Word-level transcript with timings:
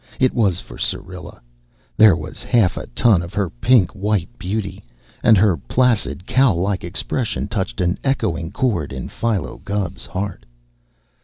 It 0.19 0.33
was 0.33 0.59
for 0.59 0.79
Syrilla. 0.79 1.43
There 1.95 2.15
was 2.15 2.41
half 2.41 2.75
a 2.75 2.87
ton 2.87 3.21
of 3.21 3.35
her 3.35 3.51
pinky 3.51 3.93
white 3.99 4.35
beauty, 4.39 4.83
and 5.21 5.37
her 5.37 5.55
placid, 5.57 6.25
cow 6.25 6.55
like 6.55 6.83
expression 6.83 7.47
touched 7.47 7.79
an 7.81 7.99
echoing 8.03 8.49
chord 8.49 8.91
in 8.93 9.09
Philo 9.09 9.59
Gubb's 9.63 10.07
heart. 10.07 10.43